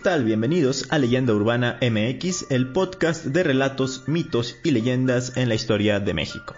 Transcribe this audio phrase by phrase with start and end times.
[0.00, 0.24] Tal?
[0.24, 6.00] Bienvenidos a Leyenda Urbana MX, el podcast de relatos, mitos y leyendas en la historia
[6.00, 6.54] de México.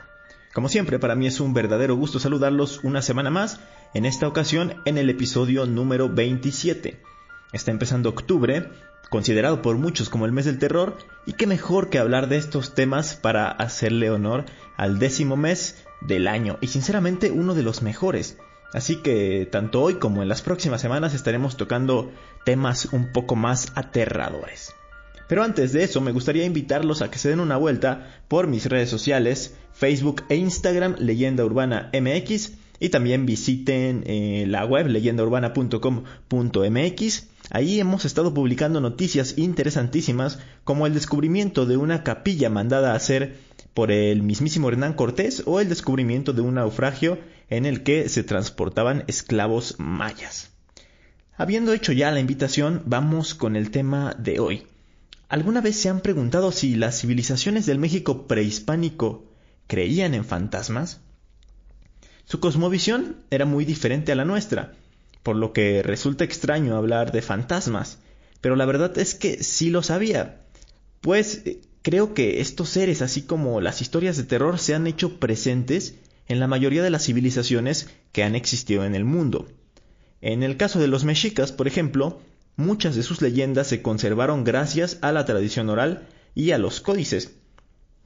[0.55, 3.59] Como siempre, para mí es un verdadero gusto saludarlos una semana más,
[3.95, 7.01] en esta ocasión en el episodio número 27.
[7.53, 8.69] Está empezando octubre,
[9.11, 10.97] considerado por muchos como el mes del terror,
[11.27, 14.45] y qué mejor que hablar de estos temas para hacerle honor
[14.77, 18.39] al décimo mes del año, y sinceramente uno de los mejores,
[18.73, 22.11] Así que tanto hoy como en las próximas semanas estaremos tocando
[22.45, 24.75] temas un poco más aterradores.
[25.29, 28.67] Pero antes de eso me gustaría invitarlos a que se den una vuelta por mis
[28.67, 37.29] redes sociales, Facebook e Instagram Leyenda Urbana MX y también visiten eh, la web leyendaurbana.com.mx.
[37.51, 43.37] Ahí hemos estado publicando noticias interesantísimas como el descubrimiento de una capilla mandada a hacer
[43.73, 48.23] por el mismísimo Hernán Cortés o el descubrimiento de un naufragio en el que se
[48.23, 50.52] transportaban esclavos mayas.
[51.35, 54.67] Habiendo hecho ya la invitación, vamos con el tema de hoy.
[55.31, 59.25] ¿Alguna vez se han preguntado si las civilizaciones del México prehispánico
[59.67, 61.01] creían en fantasmas?
[62.27, 64.75] Su cosmovisión era muy diferente a la nuestra,
[65.23, 67.99] por lo que resulta extraño hablar de fantasmas,
[68.43, 70.43] pero la verdad es que sí lo sabía,
[71.01, 75.19] pues eh, creo que estos seres, así como las historias de terror, se han hecho
[75.19, 75.95] presentes
[76.29, 79.49] en la mayoría de las civilizaciones que han existido en el mundo.
[80.23, 82.21] En el caso de los mexicas, por ejemplo,
[82.57, 86.07] muchas de sus leyendas se conservaron gracias a la tradición oral
[86.37, 87.35] y a los códices.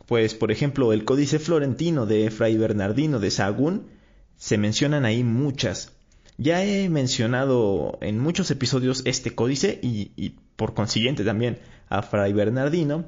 [0.07, 3.89] Pues, por ejemplo, el códice florentino de Fray Bernardino de Sahagún,
[4.37, 5.93] se mencionan ahí muchas.
[6.39, 11.59] Ya he mencionado en muchos episodios este códice y, y por consiguiente también
[11.91, 13.05] a Fray Bernardino,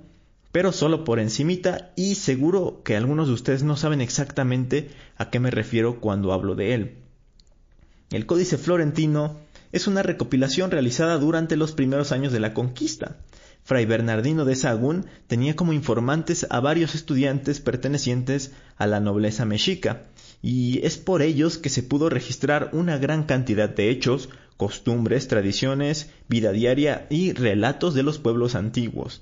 [0.53, 5.41] pero solo por encimita y seguro que algunos de ustedes no saben exactamente a qué
[5.41, 7.08] me refiero cuando hablo de él.
[8.11, 9.37] El Códice Florentino
[9.71, 13.19] es una recopilación realizada durante los primeros años de la conquista.
[13.65, 20.05] Fray Bernardino de Sahagún tenía como informantes a varios estudiantes pertenecientes a la nobleza mexica,
[20.41, 26.11] y es por ellos que se pudo registrar una gran cantidad de hechos, costumbres, tradiciones,
[26.29, 29.21] vida diaria y relatos de los pueblos antiguos.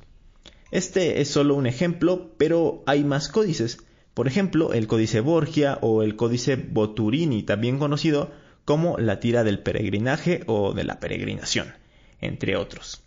[0.71, 3.79] Este es solo un ejemplo, pero hay más códices.
[4.15, 8.31] Por ejemplo, el códice Borgia o el códice Boturini, también conocido
[8.67, 11.73] como la tira del peregrinaje o de la peregrinación,
[12.21, 13.03] entre otros.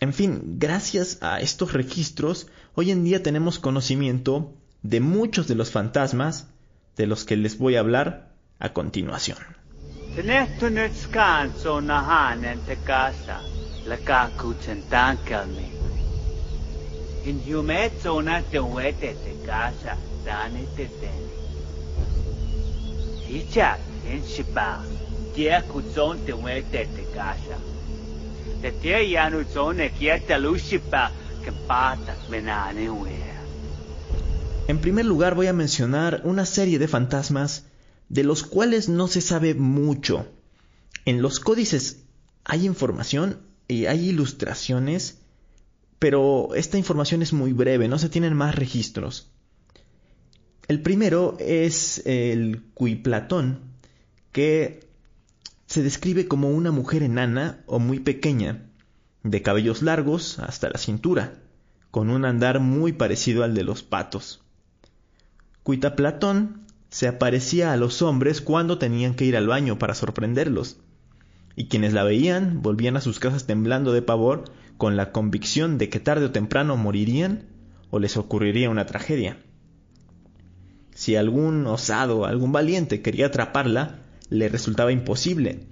[0.00, 5.70] En fin, gracias a estos registros, hoy en día tenemos conocimiento de muchos de los
[5.70, 6.48] fantasmas
[6.96, 9.38] de los que les voy a hablar a continuación.
[34.68, 37.66] En primer lugar voy a mencionar una serie de fantasmas
[38.08, 40.26] de los cuales no se sabe mucho.
[41.04, 42.04] En los códices
[42.44, 45.22] hay información y hay ilustraciones
[46.02, 49.30] pero esta información es muy breve, no se tienen más registros.
[50.66, 53.60] El primero es el Cuiplatón,
[54.32, 54.80] que
[55.66, 58.62] se describe como una mujer enana o muy pequeña,
[59.22, 61.34] de cabellos largos hasta la cintura,
[61.90, 64.42] con un andar muy parecido al de los patos.
[65.62, 70.78] Cuitaplatón se aparecía a los hombres cuando tenían que ir al baño para sorprenderlos,
[71.54, 74.44] y quienes la veían volvían a sus casas temblando de pavor
[74.76, 77.44] con la convicción de que tarde o temprano morirían
[77.90, 79.38] o les ocurriría una tragedia.
[80.94, 84.01] Si algún osado, algún valiente quería atraparla,
[84.32, 85.66] le resultaba imposible,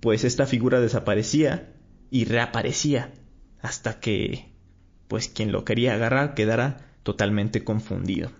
[0.00, 1.72] pues esta figura desaparecía
[2.10, 3.12] y reaparecía
[3.60, 4.52] hasta que,
[5.08, 8.30] pues quien lo quería agarrar quedara totalmente confundido.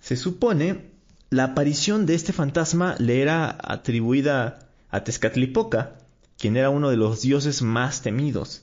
[0.00, 0.90] Se supone
[1.30, 5.98] la aparición de este fantasma le era atribuida a Tezcatlipoca,
[6.38, 8.62] quien era uno de los dioses más temidos.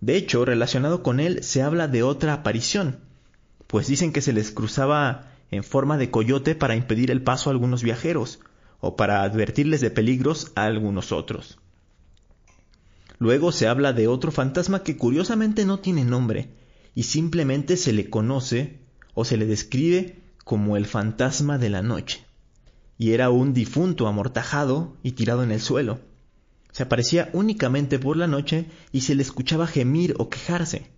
[0.00, 2.98] De hecho, relacionado con él se habla de otra aparición,
[3.66, 7.52] pues dicen que se les cruzaba en forma de coyote para impedir el paso a
[7.52, 8.40] algunos viajeros,
[8.80, 11.58] o para advertirles de peligros a algunos otros.
[13.18, 16.50] Luego se habla de otro fantasma que curiosamente no tiene nombre,
[16.94, 18.80] y simplemente se le conoce
[19.14, 22.24] o se le describe como el fantasma de la noche,
[22.98, 26.00] y era un difunto amortajado y tirado en el suelo.
[26.72, 30.90] Se aparecía únicamente por la noche y se le escuchaba gemir o quejarse.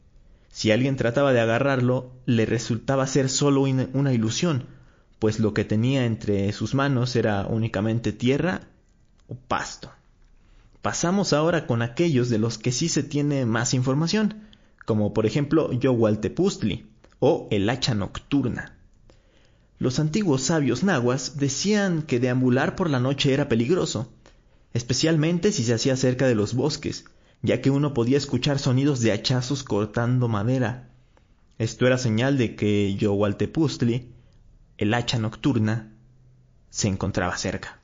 [0.51, 4.67] Si alguien trataba de agarrarlo, le resultaba ser solo una ilusión,
[5.19, 8.69] pues lo que tenía entre sus manos era únicamente tierra
[9.29, 9.91] o pasto.
[10.83, 14.43] Pasamos ahora con aquellos de los que sí se tiene más información,
[14.87, 16.87] como por ejemplo Yowaltepustli
[17.19, 18.77] o el hacha nocturna.
[19.79, 24.13] Los antiguos sabios nahuas decían que deambular por la noche era peligroso,
[24.73, 27.05] especialmente si se hacía cerca de los bosques,
[27.43, 30.91] ya que uno podía escuchar sonidos de hachazos cortando madera.
[31.59, 34.13] Esto era señal de que Yowaltepustli,
[34.79, 35.93] el hacha nocturna,
[36.71, 37.81] se encontraba cerca.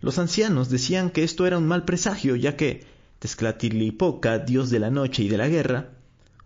[0.00, 2.86] Los ancianos decían que esto era un mal presagio, ya que
[3.18, 5.90] Tezcatlipoca, dios de la noche y de la guerra,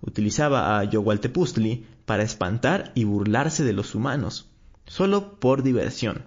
[0.00, 4.48] utilizaba a Yowaltepustli para espantar y burlarse de los humanos,
[4.86, 6.24] solo por diversión.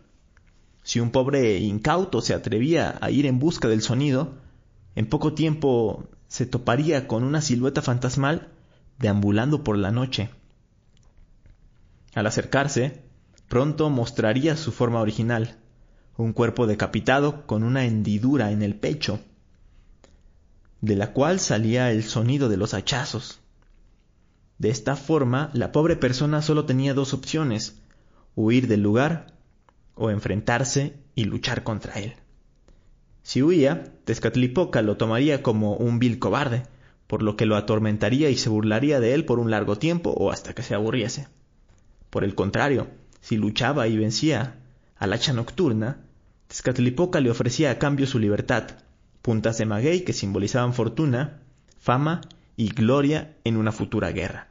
[0.84, 4.36] Si un pobre incauto se atrevía a ir en busca del sonido,
[4.96, 8.50] en poco tiempo se toparía con una silueta fantasmal
[9.00, 10.30] deambulando por la noche.
[12.14, 13.03] Al acercarse,
[13.48, 15.58] pronto mostraría su forma original,
[16.18, 19.20] un cuerpo decapitado con una hendidura en el pecho,
[20.82, 23.40] de la cual salía el sonido de los hachazos.
[24.58, 27.82] De esta forma, la pobre persona solo tenía dos opciones,
[28.36, 29.34] huir del lugar
[29.96, 32.14] o enfrentarse y luchar contra él.
[33.24, 36.64] Si huía, Tezcatlipoca lo tomaría como un vil cobarde,
[37.08, 40.32] por lo que lo atormentaría y se burlaría de él por un largo tiempo o
[40.32, 41.28] hasta que se aburriese.
[42.10, 42.88] Por el contrario,
[43.24, 44.58] si luchaba y vencía
[44.98, 46.02] al hacha nocturna,
[46.50, 48.72] Tezcatlipoca le ofrecía a cambio su libertad,
[49.22, 51.40] puntas de maguey que simbolizaban fortuna,
[51.80, 52.20] fama
[52.58, 54.50] y gloria en una futura guerra.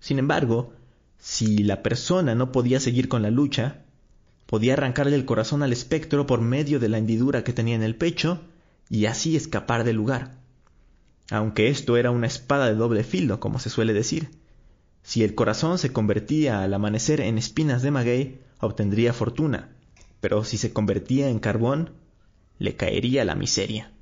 [0.00, 0.72] Sin embargo,
[1.18, 3.84] si la persona no podía seguir con la lucha,
[4.46, 7.94] podía arrancarle el corazón al espectro por medio de la hendidura que tenía en el
[7.94, 8.40] pecho
[8.90, 10.32] y así escapar del lugar.
[11.30, 14.28] Aunque esto era una espada de doble filo, como se suele decir.
[15.04, 19.68] Si el corazón se convertía al amanecer en espinas de maguey, obtendría fortuna,
[20.20, 21.90] pero si se convertía en carbón,
[22.58, 23.92] le caería la miseria.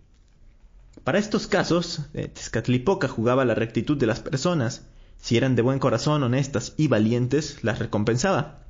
[1.02, 4.87] Para estos casos, eh, Tezcatlipoca jugaba la rectitud de las personas.
[5.20, 8.60] Si eran de buen corazón, honestas y valientes, las recompensaba.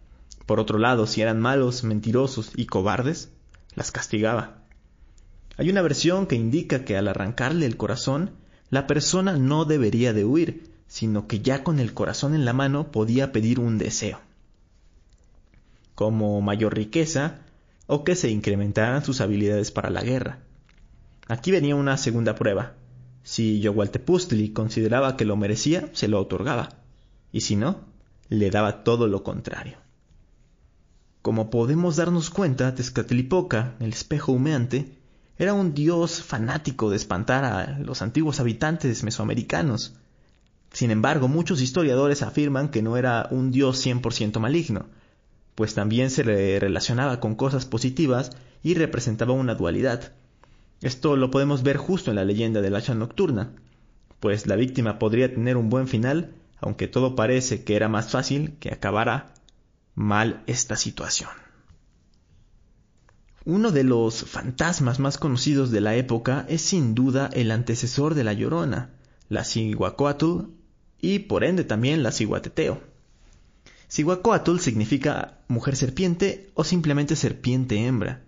[0.46, 3.31] Por otro lado, si eran malos, mentirosos y cobardes,
[3.75, 4.62] las castigaba.
[5.58, 8.31] Hay una versión que indica que al arrancarle el corazón,
[8.70, 12.93] la persona no debería de huir, sino que ya con el corazón en la mano
[12.93, 14.21] podía pedir un deseo
[15.94, 17.39] como mayor riqueza
[17.87, 20.41] o que se incrementaran sus habilidades para la guerra.
[21.29, 22.75] Aquí venía una segunda prueba.
[23.23, 26.69] Si Yowaltepustli consideraba que lo merecía, se lo otorgaba,
[27.33, 27.81] y si no,
[28.29, 29.79] le daba todo lo contrario.
[31.23, 34.99] Como podemos darnos cuenta, Tezcatlipoca, el espejo humeante,
[35.38, 39.95] era un dios fanático de espantar a los antiguos habitantes mesoamericanos.
[40.73, 44.87] Sin embargo, muchos historiadores afirman que no era un dios 100% maligno,
[45.55, 48.31] pues también se le relacionaba con cosas positivas
[48.63, 50.13] y representaba una dualidad.
[50.81, 53.53] Esto lo podemos ver justo en la leyenda del hacha nocturna,
[54.19, 58.57] pues la víctima podría tener un buen final, aunque todo parece que era más fácil
[58.59, 59.35] que acabara
[59.95, 61.31] mal esta situación.
[63.45, 68.25] Uno de los fantasmas más conocidos de la época es sin duda el antecesor de
[68.25, 68.91] la Llorona,
[69.29, 70.62] la Cihuacóatl
[71.02, 72.80] y por ende también la Ciguateteo.
[73.90, 78.23] Cihuacóatl significa mujer serpiente o simplemente serpiente hembra,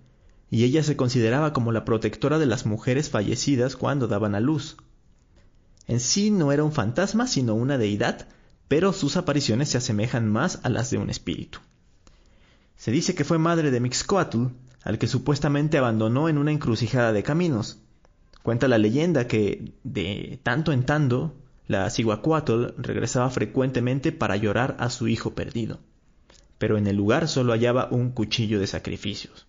[0.51, 4.77] y ella se consideraba como la protectora de las mujeres fallecidas cuando daban a luz.
[5.87, 8.27] En sí no era un fantasma, sino una deidad,
[8.69, 11.61] pero sus apariciones se asemejan más a las de un espíritu.
[12.77, 14.47] Se dice que fue madre de Mixcoatl,
[14.83, 17.79] al que supuestamente abandonó en una encrucijada de caminos.
[18.43, 21.35] Cuenta la leyenda que, de tanto en tanto,
[21.67, 25.81] la Cihuacóatl regresaba frecuentemente para llorar a su hijo perdido,
[26.59, 29.47] pero en el lugar solo hallaba un cuchillo de sacrificios.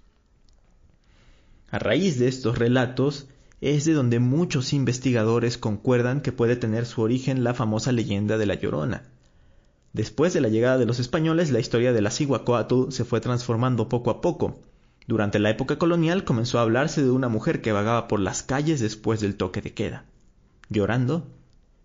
[1.69, 3.27] A raíz de estos relatos
[3.59, 8.45] es de donde muchos investigadores concuerdan que puede tener su origen la famosa leyenda de
[8.45, 9.03] la Llorona.
[9.91, 13.89] Después de la llegada de los españoles, la historia de la Cihuacóatl se fue transformando
[13.89, 14.61] poco a poco.
[15.07, 18.79] Durante la época colonial comenzó a hablarse de una mujer que vagaba por las calles
[18.79, 20.05] después del toque de queda,
[20.69, 21.27] llorando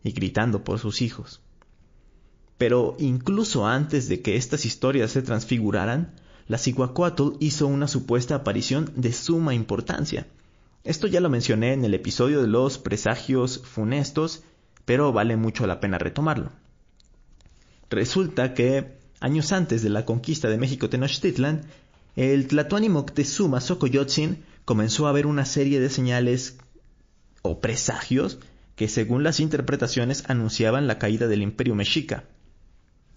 [0.02, 1.40] y gritando por sus hijos.
[2.58, 6.14] Pero incluso antes de que estas historias se transfiguraran,
[6.46, 10.26] la Cihuacóatl hizo una supuesta aparición de suma importancia.
[10.84, 14.42] Esto ya lo mencioné en el episodio de los presagios funestos,
[14.84, 16.50] pero vale mucho la pena retomarlo.
[17.88, 21.62] Resulta que años antes de la conquista de México Tenochtitlan,
[22.16, 26.58] el Tlatoani Moctezuma Xocoyotzin comenzó a ver una serie de señales
[27.42, 28.38] o presagios
[28.80, 32.24] que según las interpretaciones anunciaban la caída del imperio mexica.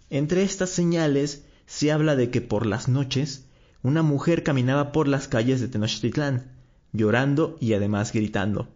[0.10, 3.46] Entre estas señales se habla de que por las noches
[3.82, 6.52] una mujer caminaba por las calles de Tenochtitlán,
[6.92, 8.74] llorando y además gritando,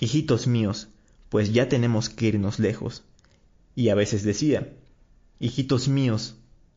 [0.00, 0.88] Hijitos míos,
[1.28, 3.04] pues ya tenemos que irnos lejos.
[3.76, 4.72] Y a veces decía,
[5.38, 6.34] Hijitos míos,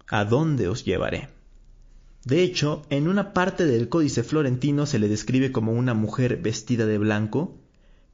[0.09, 1.29] ¿a dónde os llevaré?
[2.23, 6.85] De hecho, en una parte del Códice Florentino se le describe como una mujer vestida
[6.85, 7.57] de blanco,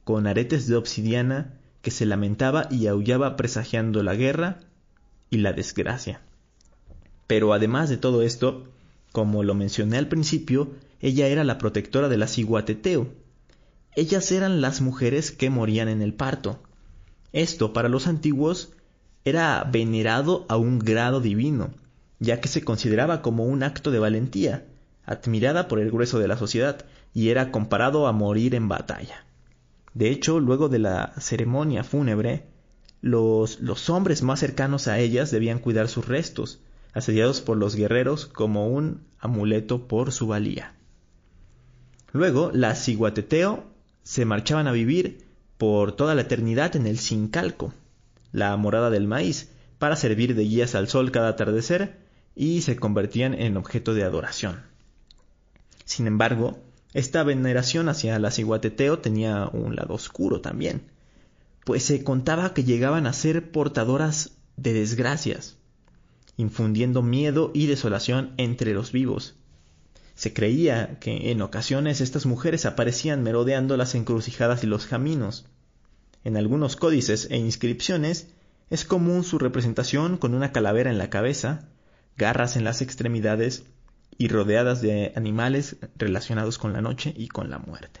[0.06, 4.60] con aretes de obsidiana, que se lamentaba y aullaba presagiando la guerra
[5.30, 6.20] y la desgracia.
[7.26, 8.68] Pero además de todo esto,
[9.10, 10.70] como lo mencioné al principio,
[11.00, 13.08] ella era la protectora de la ciguateteo.
[13.96, 16.60] Ellas eran las mujeres que morían en el parto.
[17.32, 18.74] Esto para los antiguos
[19.24, 21.70] era venerado a un grado divino,
[22.20, 24.66] ya que se consideraba como un acto de valentía,
[25.04, 29.25] admirada por el grueso de la sociedad, y era comparado a morir en batalla.
[29.96, 32.44] De hecho, luego de la ceremonia fúnebre,
[33.00, 36.60] los, hombres más cercanos a ellas debían cuidar sus restos,
[36.92, 40.74] asediados por los guerreros como un amuleto por su valía.
[42.12, 43.64] Luego, las ciguateteo
[44.02, 45.24] se marchaban a vivir
[45.56, 47.72] por toda la eternidad en el Sincalco,
[48.32, 51.96] la morada del maíz, para servir de guías al sol cada atardecer
[52.34, 54.60] y se convertían en objeto de adoración.
[55.86, 56.58] Sin embargo,
[56.96, 60.80] esta veneración hacia la ciguateteo tenía un lado oscuro también,
[61.62, 65.58] pues se contaba que llegaban a ser portadoras de desgracias,
[66.38, 69.34] infundiendo miedo y desolación entre los vivos.
[70.14, 75.44] Se creía que en ocasiones estas mujeres aparecían merodeando las encrucijadas y los caminos.
[76.24, 78.28] En algunos códices e inscripciones
[78.70, 81.68] es común su representación con una calavera en la cabeza,
[82.16, 83.64] garras en las extremidades
[84.18, 88.00] y rodeadas de animales relacionados con la noche y con la muerte.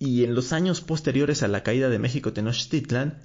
[0.00, 3.18] y en los años posteriores a la caída de México Tenochtitlan,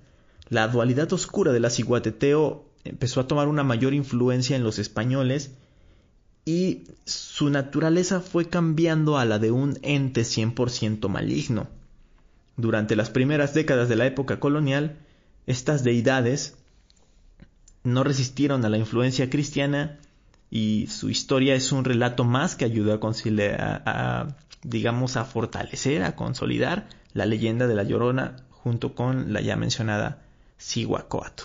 [0.49, 5.51] la dualidad oscura de la ciguateteo empezó a tomar una mayor influencia en los españoles
[6.43, 11.69] y su naturaleza fue cambiando a la de un ente 100% maligno.
[12.57, 14.97] Durante las primeras décadas de la época colonial,
[15.47, 16.57] estas deidades
[17.83, 19.97] no resistieron a la influencia cristiana
[20.49, 26.03] y su historia es un relato más que ayudó a, conciliar, a, digamos, a fortalecer,
[26.03, 30.21] a consolidar la leyenda de la Llorona junto con la ya mencionada
[30.59, 31.43] Cihuacóatl.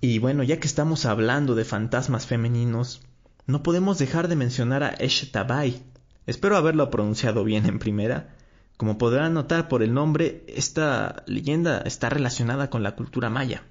[0.00, 3.00] Y bueno, ya que estamos hablando de fantasmas femeninos,
[3.46, 5.82] no podemos dejar de mencionar a Eshtabai.
[6.26, 8.34] Espero haberlo pronunciado bien en primera.
[8.76, 13.64] Como podrán notar por el nombre, esta leyenda está relacionada con la cultura maya.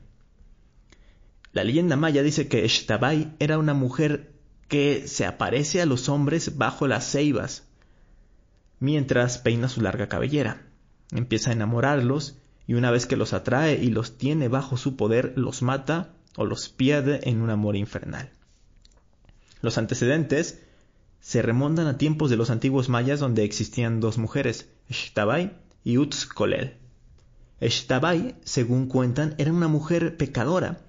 [1.53, 4.33] La leyenda maya dice que Eshtabai era una mujer
[4.67, 7.63] que se aparece a los hombres bajo las ceibas,
[8.79, 10.65] mientras peina su larga cabellera.
[11.11, 15.33] Empieza a enamorarlos y una vez que los atrae y los tiene bajo su poder,
[15.35, 18.31] los mata o los pierde en un amor infernal.
[19.61, 20.59] Los antecedentes
[21.19, 26.77] se remontan a tiempos de los antiguos mayas donde existían dos mujeres, Xtabay y Utzkolel.
[27.61, 30.81] Xtabay, según cuentan, era una mujer pecadora,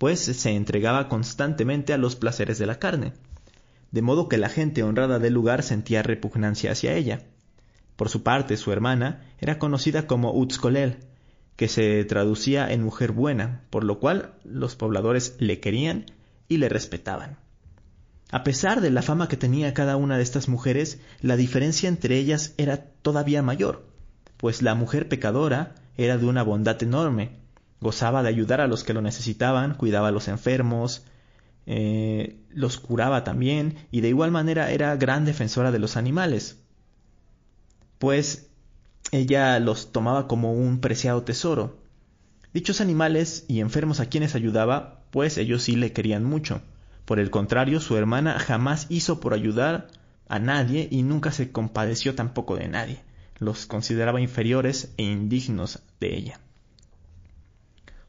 [0.00, 3.12] pues se entregaba constantemente a los placeres de la carne,
[3.90, 7.26] de modo que la gente honrada del lugar sentía repugnancia hacia ella.
[7.96, 11.00] Por su parte, su hermana era conocida como Utzkolel,
[11.54, 16.06] que se traducía en mujer buena, por lo cual los pobladores le querían
[16.48, 17.36] y le respetaban.
[18.30, 22.16] A pesar de la fama que tenía cada una de estas mujeres, la diferencia entre
[22.16, 23.84] ellas era todavía mayor,
[24.38, 27.39] pues la mujer pecadora era de una bondad enorme,
[27.80, 31.04] gozaba de ayudar a los que lo necesitaban, cuidaba a los enfermos,
[31.66, 36.58] eh, los curaba también y de igual manera era gran defensora de los animales,
[37.98, 38.50] pues
[39.12, 41.78] ella los tomaba como un preciado tesoro.
[42.52, 46.62] Dichos animales y enfermos a quienes ayudaba, pues ellos sí le querían mucho.
[47.04, 49.88] Por el contrario, su hermana jamás hizo por ayudar
[50.28, 53.00] a nadie y nunca se compadeció tampoco de nadie.
[53.38, 56.40] Los consideraba inferiores e indignos de ella.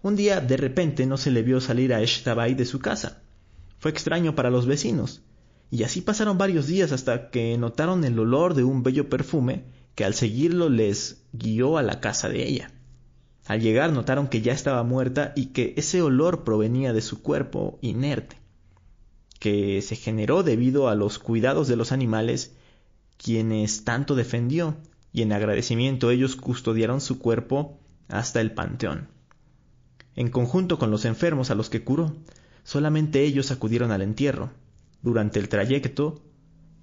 [0.02, 3.22] Un día, de repente, no se le vio salir a Eshtabai de su casa.
[3.80, 5.22] Fue extraño para los vecinos,
[5.70, 9.66] y así pasaron varios días hasta que notaron el olor de un bello perfume
[9.96, 12.72] que al seguirlo les guió a la casa de ella.
[13.46, 17.80] Al llegar notaron que ya estaba muerta y que ese olor provenía de su cuerpo
[17.82, 18.42] inerte
[19.42, 22.56] que se generó debido a los cuidados de los animales,
[23.18, 24.78] quienes tanto defendió,
[25.12, 29.08] y en agradecimiento ellos custodiaron su cuerpo hasta el panteón.
[30.22, 32.16] En conjunto con los enfermos a los que curó,
[32.64, 34.52] solamente ellos acudieron al entierro.
[35.02, 36.22] Durante el trayecto,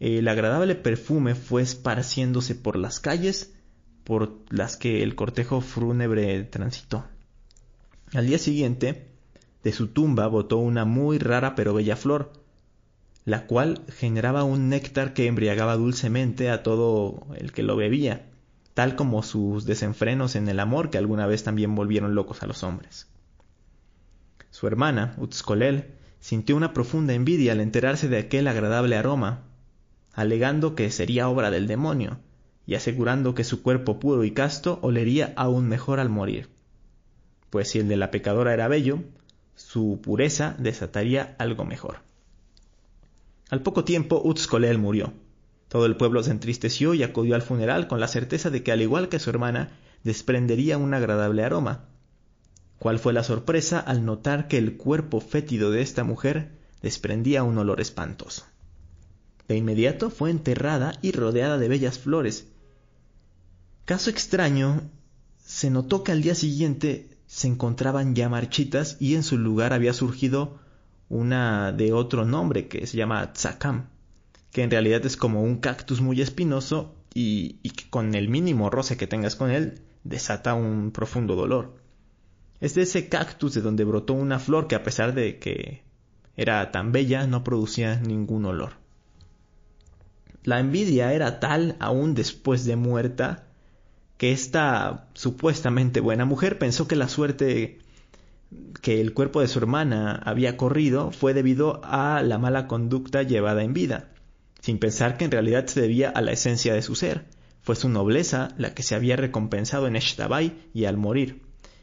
[0.00, 3.54] el agradable perfume fue esparciéndose por las calles
[4.02, 7.04] por las que el cortejo fúnebre transitó.
[8.12, 9.07] Al día siguiente,
[9.62, 12.33] de su tumba botó una muy rara pero bella flor,
[13.25, 18.31] la cual generaba un néctar que embriagaba dulcemente a todo el que lo bebía,
[18.74, 22.64] tal como sus desenfrenos en el amor que alguna vez también volvieron locos a los
[22.64, 23.07] hombres.
[24.59, 25.85] Su hermana, Utzkolel,
[26.18, 29.44] sintió una profunda envidia al enterarse de aquel agradable aroma,
[30.12, 32.18] alegando que sería obra del demonio,
[32.66, 36.49] y asegurando que su cuerpo puro y casto olería aún mejor al morir.
[37.51, 39.05] Pues si el de la pecadora era bello,
[39.55, 41.99] su pureza desataría algo mejor.
[43.51, 45.12] Al poco tiempo Utzkolel murió.
[45.68, 48.83] Todo el pueblo se entristeció y acudió al funeral con la certeza de que al
[48.83, 49.71] igual que su hermana,
[50.03, 51.88] desprendería un agradable aroma.
[52.79, 57.59] ¿Cuál fue la sorpresa al notar que el cuerpo fétido de esta mujer desprendía un
[57.59, 58.45] olor espantoso?
[59.49, 62.47] De inmediato fue enterrada y rodeada de bellas flores.
[63.85, 64.83] Caso extraño,
[65.45, 69.93] se notó que al día siguiente se encontraban ya marchitas y en su lugar había
[69.93, 70.59] surgido
[71.09, 73.88] una de otro nombre que se llama Tzakam,
[74.53, 78.97] que en realidad es como un cactus muy espinoso y, que con el mínimo roce
[78.97, 81.77] que tengas con él desata un profundo dolor.
[82.61, 85.83] Es de ese cactus de donde brotó una flor que a pesar de que
[86.37, 88.73] era tan bella no producía ningún olor.
[90.44, 93.47] La envidia era tal aún después de muerta
[94.16, 97.79] que esta supuestamente buena mujer pensó que la suerte
[98.81, 103.62] que el cuerpo de su hermana había corrido fue debido a la mala conducta llevada
[103.62, 104.11] en vida,
[104.61, 107.27] sin pensar que en realidad se debía a la esencia de su ser.
[107.62, 111.42] Fue su nobleza la que se había recompensado en Eshtabai y al morir,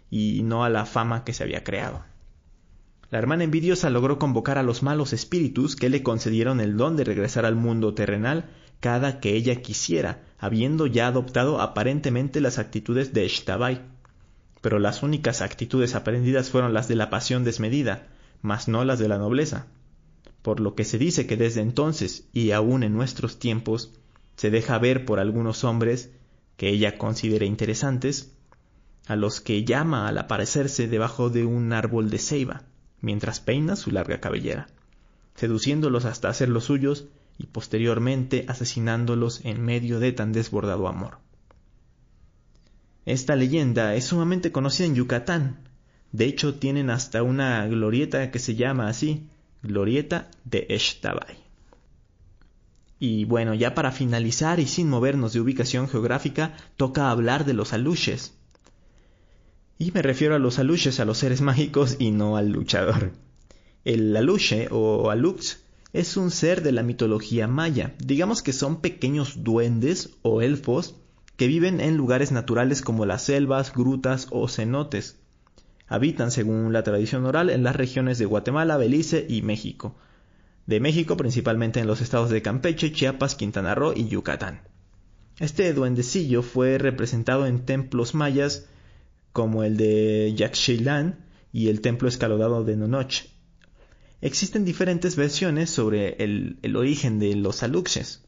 [0.10, 2.04] y no a la fama que se había creado.
[3.10, 7.04] La hermana envidiosa logró convocar a los malos espíritus que le concedieron el don de
[7.04, 13.26] regresar al mundo terrenal cada que ella quisiera, habiendo ya adoptado aparentemente las actitudes de
[13.26, 13.82] Eshtabai
[14.66, 18.08] pero las únicas actitudes aprendidas fueron las de la pasión desmedida,
[18.42, 19.68] mas no las de la nobleza.
[20.42, 23.94] Por lo que se dice que desde entonces y aún en nuestros tiempos
[24.38, 26.10] se deja ver por algunos hombres
[26.58, 28.35] que ella considera interesantes,
[29.08, 32.64] a los que llama al aparecerse debajo de un árbol de ceiba,
[33.02, 34.68] mientras peina su larga cabellera,
[35.36, 37.06] seduciéndolos hasta hacer los suyos
[37.38, 41.20] y posteriormente asesinándolos en medio de tan desbordado amor.
[43.06, 45.60] Esta leyenda es sumamente conocida en Yucatán.
[46.12, 49.28] De hecho, tienen hasta una glorieta que se llama así,
[49.62, 51.38] Glorieta de Eshtabay.
[53.00, 57.74] Y bueno, ya para finalizar y sin movernos de ubicación geográfica, toca hablar de los
[57.74, 58.34] aluches.
[59.78, 63.12] Y me refiero a los aluches, a los seres mágicos y no al luchador.
[63.84, 67.94] El aluche o alux es un ser de la mitología maya.
[68.00, 70.96] Digamos que son pequeños duendes o elfos
[71.36, 75.20] que viven en lugares naturales como las selvas, grutas o cenotes.
[75.88, 79.96] Habitan, según la tradición oral, en las regiones de Guatemala, Belice y México.
[80.66, 84.62] de México, principalmente en los estados de Campeche, Chiapas, Quintana Roo y Yucatán.
[85.40, 88.68] Este duendecillo fue representado en templos mayas
[89.36, 93.26] como el de Yaxchilán y el templo escalodado de Nonoch.
[94.22, 98.24] Existen diferentes versiones sobre el, el origen de los aluxes.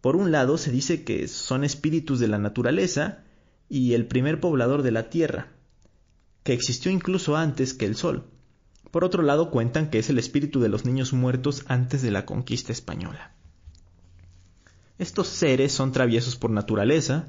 [0.00, 3.22] Por un lado se dice que son espíritus de la naturaleza
[3.68, 5.52] y el primer poblador de la tierra,
[6.42, 8.24] que existió incluso antes que el sol.
[8.90, 12.26] Por otro lado cuentan que es el espíritu de los niños muertos antes de la
[12.26, 13.32] conquista española.
[14.98, 17.28] Estos seres son traviesos por naturaleza,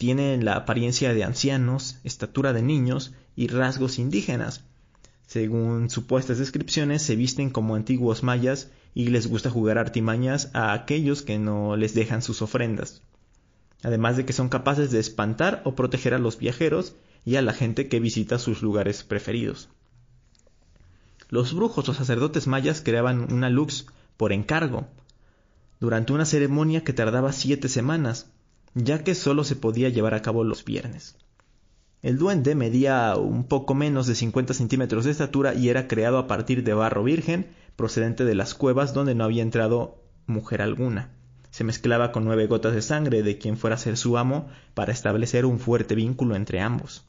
[0.00, 4.64] tienen la apariencia de ancianos, estatura de niños y rasgos indígenas.
[5.26, 11.20] Según supuestas descripciones, se visten como antiguos mayas y les gusta jugar artimañas a aquellos
[11.20, 13.02] que no les dejan sus ofrendas.
[13.82, 16.94] Además de que son capaces de espantar o proteger a los viajeros
[17.26, 19.68] y a la gente que visita sus lugares preferidos.
[21.28, 23.84] Los brujos o sacerdotes mayas creaban una lux
[24.16, 24.88] por encargo,
[25.78, 28.32] durante una ceremonia que tardaba siete semanas,
[28.74, 31.16] ya que solo se podía llevar a cabo los viernes.
[32.02, 36.26] El duende medía un poco menos de 50 centímetros de estatura y era creado a
[36.26, 41.10] partir de barro virgen procedente de las cuevas donde no había entrado mujer alguna.
[41.50, 44.92] Se mezclaba con nueve gotas de sangre de quien fuera a ser su amo para
[44.92, 47.04] establecer un fuerte vínculo entre ambos.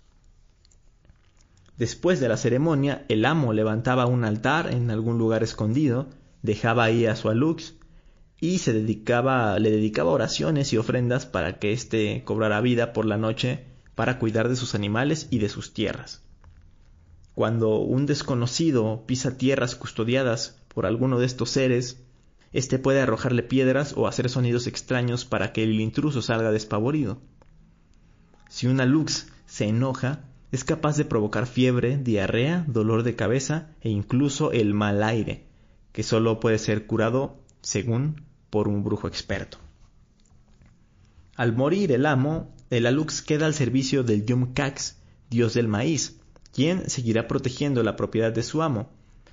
[1.78, 6.08] Después de la ceremonia, el amo levantaba un altar en algún lugar escondido,
[6.42, 7.76] dejaba ahí a su alux
[8.42, 13.18] y se dedicaba, le dedicaba oraciones y ofrendas para que éste cobrara vida por la
[13.18, 16.24] noche para cuidar de sus animales y de sus tierras.
[17.36, 22.04] Cuando un desconocido pisa tierras custodiadas por alguno de estos seres,
[22.52, 27.22] éste puede arrojarle piedras o hacer sonidos extraños para que el intruso salga despavorido.
[28.50, 33.90] Si una lux se enoja, es capaz de provocar fiebre, diarrea, dolor de cabeza e
[33.90, 35.46] incluso el mal aire,
[35.92, 39.58] que solo puede ser curado, según, por un brujo experto.
[41.36, 44.98] Al morir el amo, el alux queda al servicio del Yum Cax,
[45.32, 46.20] dios del maíz,
[46.54, 48.90] quien seguirá protegiendo la propiedad de su amo.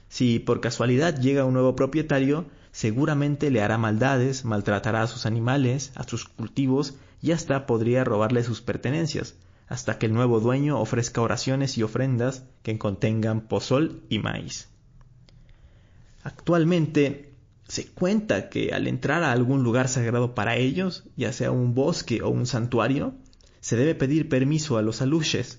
[0.08, 5.92] Si por casualidad llega un nuevo propietario, seguramente le hará maldades, maltratará a sus animales,
[5.96, 9.34] a sus cultivos y hasta podría robarle sus pertenencias,
[9.66, 14.68] hasta que el nuevo dueño ofrezca oraciones y ofrendas que contengan pozol y maíz.
[16.22, 17.27] Actualmente
[17.68, 22.22] se cuenta que al entrar a algún lugar sagrado para ellos, ya sea un bosque
[22.22, 23.14] o un santuario,
[23.60, 25.58] se debe pedir permiso a los aluches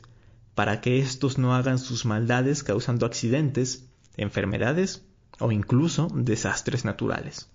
[0.56, 3.86] para que éstos no hagan sus maldades causando accidentes,
[4.18, 5.06] enfermedades
[5.40, 7.50] o incluso desastres naturales.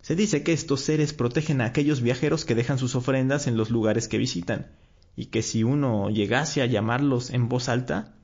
[0.00, 3.70] Se dice que estos seres protegen a aquellos viajeros que dejan sus ofrendas en los
[3.70, 4.72] lugares que visitan,
[5.14, 8.14] y que si uno llegase a llamarlos en voz alta,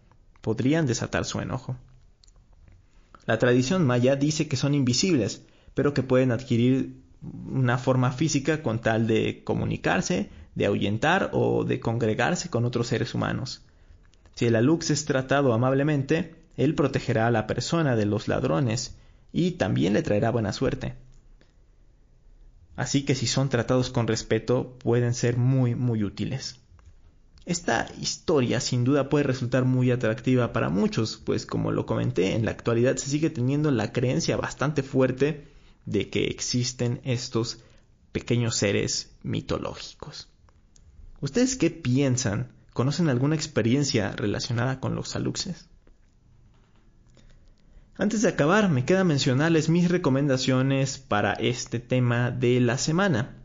[0.40, 1.76] podrían desatar su enojo.
[3.26, 5.42] La tradición maya dice que son invisibles,
[5.74, 11.80] pero que pueden adquirir una forma física con tal de comunicarse, de ahuyentar o de
[11.80, 13.62] congregarse con otros seres humanos.
[14.34, 18.96] Si el alux es tratado amablemente, él protegerá a la persona de los ladrones
[19.32, 20.94] y también le traerá buena suerte.
[22.76, 26.60] Así que si son tratados con respeto, pueden ser muy, muy útiles.
[27.46, 32.46] Esta historia sin duda puede resultar muy atractiva para muchos, pues como lo comenté, en
[32.46, 35.46] la actualidad se sigue teniendo la creencia bastante fuerte
[35.84, 37.58] de que existen estos
[38.12, 40.28] pequeños seres mitológicos.
[41.20, 42.52] ¿Ustedes qué piensan?
[42.72, 45.68] ¿Conocen alguna experiencia relacionada con los aluxes?
[47.96, 53.36] Antes de acabar, me queda mencionarles mis recomendaciones para este tema de la semana.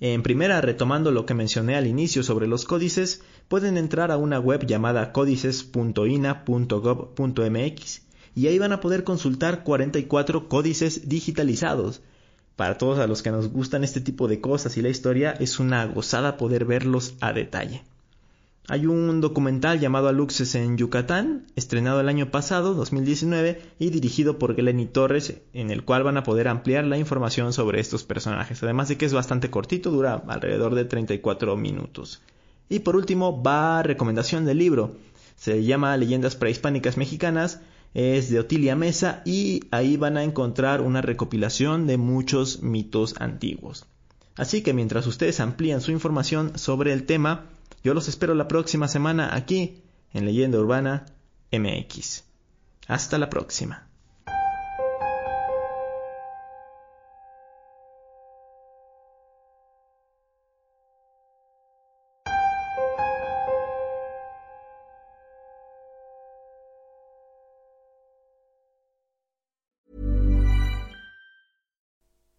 [0.00, 4.40] En primera, retomando lo que mencioné al inicio sobre los códices, pueden entrar a una
[4.40, 8.02] web llamada códices.ina.gov.mx
[8.34, 12.02] y ahí van a poder consultar 44 códices digitalizados.
[12.56, 15.60] Para todos a los que nos gustan este tipo de cosas y la historia, es
[15.60, 17.82] una gozada poder verlos a detalle.
[18.66, 24.54] Hay un documental llamado Aluxes en Yucatán, estrenado el año pasado, 2019, y dirigido por
[24.54, 28.62] Glenny Torres, en el cual van a poder ampliar la información sobre estos personajes.
[28.62, 32.22] Además de que es bastante cortito, dura alrededor de 34 minutos.
[32.70, 34.96] Y por último, va recomendación del libro.
[35.36, 37.60] Se llama Leyendas Prehispánicas Mexicanas,
[37.92, 43.84] es de Otilia Mesa y ahí van a encontrar una recopilación de muchos mitos antiguos.
[44.36, 47.50] Así que mientras ustedes amplían su información sobre el tema,
[47.84, 49.82] yo los espero la próxima semana aquí
[50.14, 51.04] en Leyenda Urbana
[51.52, 52.24] MX.
[52.88, 53.86] Hasta la próxima.